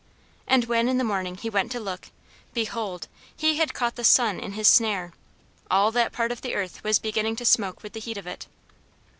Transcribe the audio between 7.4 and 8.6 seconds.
smoke with the heat of it.